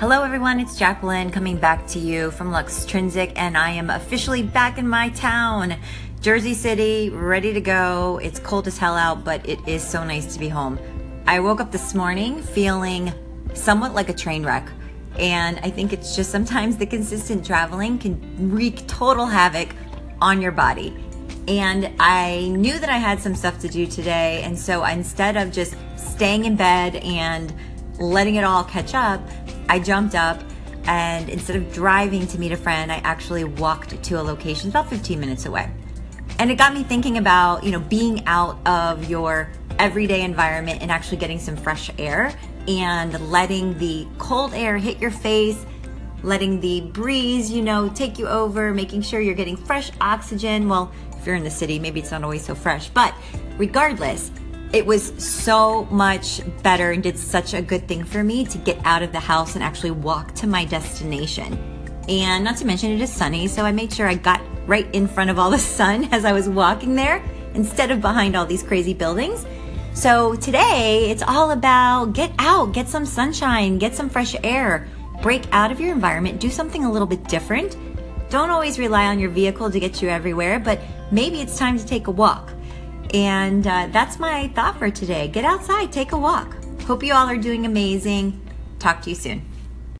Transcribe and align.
Hello, 0.00 0.22
everyone. 0.22 0.60
It's 0.60 0.78
Jacqueline 0.78 1.30
coming 1.30 1.58
back 1.58 1.86
to 1.88 1.98
you 1.98 2.30
from 2.30 2.50
Luxtrinsic, 2.50 3.34
and 3.36 3.54
I 3.54 3.72
am 3.72 3.90
officially 3.90 4.42
back 4.42 4.78
in 4.78 4.88
my 4.88 5.10
town, 5.10 5.76
Jersey 6.22 6.54
City, 6.54 7.10
ready 7.10 7.52
to 7.52 7.60
go. 7.60 8.18
It's 8.22 8.38
cold 8.38 8.66
as 8.66 8.78
hell 8.78 8.96
out, 8.96 9.24
but 9.26 9.46
it 9.46 9.58
is 9.68 9.84
so 9.84 10.02
nice 10.02 10.32
to 10.32 10.40
be 10.40 10.48
home. 10.48 10.78
I 11.26 11.40
woke 11.40 11.60
up 11.60 11.70
this 11.70 11.94
morning 11.94 12.40
feeling 12.40 13.12
somewhat 13.52 13.94
like 13.94 14.08
a 14.08 14.14
train 14.14 14.42
wreck, 14.42 14.66
and 15.18 15.60
I 15.62 15.68
think 15.68 15.92
it's 15.92 16.16
just 16.16 16.30
sometimes 16.30 16.78
the 16.78 16.86
consistent 16.86 17.44
traveling 17.44 17.98
can 17.98 18.50
wreak 18.50 18.86
total 18.86 19.26
havoc 19.26 19.68
on 20.22 20.40
your 20.40 20.52
body. 20.52 20.96
And 21.46 21.92
I 22.00 22.48
knew 22.56 22.78
that 22.78 22.88
I 22.88 22.96
had 22.96 23.20
some 23.20 23.34
stuff 23.34 23.58
to 23.58 23.68
do 23.68 23.86
today, 23.86 24.40
and 24.44 24.58
so 24.58 24.82
instead 24.82 25.36
of 25.36 25.52
just 25.52 25.76
staying 25.98 26.46
in 26.46 26.56
bed 26.56 26.96
and 26.96 27.52
letting 28.00 28.36
it 28.36 28.44
all 28.44 28.64
catch 28.64 28.94
up, 28.94 29.20
I 29.68 29.78
jumped 29.78 30.14
up 30.14 30.42
and 30.84 31.28
instead 31.28 31.56
of 31.56 31.72
driving 31.72 32.26
to 32.28 32.38
meet 32.38 32.52
a 32.52 32.56
friend, 32.56 32.90
I 32.90 32.96
actually 32.96 33.44
walked 33.44 34.02
to 34.02 34.14
a 34.20 34.22
location 34.22 34.70
about 34.70 34.88
15 34.88 35.20
minutes 35.20 35.46
away. 35.46 35.70
And 36.38 36.50
it 36.50 36.56
got 36.56 36.72
me 36.72 36.82
thinking 36.82 37.18
about, 37.18 37.62
you 37.62 37.70
know, 37.70 37.80
being 37.80 38.26
out 38.26 38.66
of 38.66 39.10
your 39.10 39.50
everyday 39.78 40.22
environment 40.22 40.80
and 40.80 40.90
actually 40.90 41.18
getting 41.18 41.38
some 41.38 41.56
fresh 41.56 41.90
air 41.98 42.34
and 42.66 43.30
letting 43.30 43.78
the 43.78 44.06
cold 44.16 44.54
air 44.54 44.78
hit 44.78 44.98
your 44.98 45.10
face, 45.10 45.66
letting 46.22 46.60
the 46.60 46.80
breeze, 46.80 47.50
you 47.50 47.60
know, 47.60 47.90
take 47.90 48.18
you 48.18 48.26
over, 48.26 48.72
making 48.72 49.02
sure 49.02 49.20
you're 49.20 49.34
getting 49.34 49.56
fresh 49.56 49.90
oxygen. 50.00 50.66
Well, 50.68 50.90
if 51.18 51.26
you're 51.26 51.36
in 51.36 51.44
the 51.44 51.50
city, 51.50 51.78
maybe 51.78 52.00
it's 52.00 52.10
not 52.10 52.24
always 52.24 52.44
so 52.44 52.54
fresh, 52.54 52.88
but 52.88 53.14
regardless, 53.58 54.30
it 54.72 54.86
was 54.86 55.12
so 55.22 55.84
much 55.86 56.40
better 56.62 56.92
and 56.92 57.02
did 57.02 57.18
such 57.18 57.54
a 57.54 57.62
good 57.62 57.88
thing 57.88 58.04
for 58.04 58.22
me 58.22 58.44
to 58.44 58.58
get 58.58 58.78
out 58.84 59.02
of 59.02 59.10
the 59.10 59.18
house 59.18 59.56
and 59.56 59.64
actually 59.64 59.90
walk 59.90 60.32
to 60.36 60.46
my 60.46 60.64
destination. 60.64 61.58
And 62.08 62.44
not 62.44 62.56
to 62.58 62.64
mention, 62.64 62.92
it 62.92 63.00
is 63.00 63.12
sunny, 63.12 63.48
so 63.48 63.64
I 63.64 63.72
made 63.72 63.92
sure 63.92 64.06
I 64.06 64.14
got 64.14 64.40
right 64.66 64.86
in 64.94 65.08
front 65.08 65.30
of 65.30 65.38
all 65.38 65.50
the 65.50 65.58
sun 65.58 66.04
as 66.12 66.24
I 66.24 66.32
was 66.32 66.48
walking 66.48 66.94
there 66.94 67.22
instead 67.54 67.90
of 67.90 68.00
behind 68.00 68.36
all 68.36 68.46
these 68.46 68.62
crazy 68.62 68.94
buildings. 68.94 69.44
So 69.92 70.36
today, 70.36 71.10
it's 71.10 71.22
all 71.22 71.50
about 71.50 72.12
get 72.12 72.32
out, 72.38 72.72
get 72.72 72.88
some 72.88 73.04
sunshine, 73.04 73.78
get 73.78 73.96
some 73.96 74.08
fresh 74.08 74.36
air, 74.44 74.86
break 75.20 75.42
out 75.50 75.72
of 75.72 75.80
your 75.80 75.92
environment, 75.92 76.40
do 76.40 76.48
something 76.48 76.84
a 76.84 76.92
little 76.92 77.08
bit 77.08 77.24
different. 77.24 77.76
Don't 78.30 78.50
always 78.50 78.78
rely 78.78 79.06
on 79.06 79.18
your 79.18 79.30
vehicle 79.30 79.68
to 79.68 79.80
get 79.80 80.00
you 80.00 80.08
everywhere, 80.08 80.60
but 80.60 80.80
maybe 81.10 81.40
it's 81.40 81.58
time 81.58 81.76
to 81.76 81.84
take 81.84 82.06
a 82.06 82.12
walk. 82.12 82.52
And 83.12 83.66
uh, 83.66 83.88
that's 83.90 84.18
my 84.18 84.48
thought 84.48 84.78
for 84.78 84.90
today. 84.90 85.28
Get 85.28 85.44
outside, 85.44 85.92
take 85.92 86.12
a 86.12 86.18
walk. 86.18 86.56
Hope 86.82 87.02
you 87.02 87.12
all 87.12 87.26
are 87.26 87.36
doing 87.36 87.66
amazing. 87.66 88.40
Talk 88.78 89.02
to 89.02 89.10
you 89.10 89.16
soon. 89.16 89.49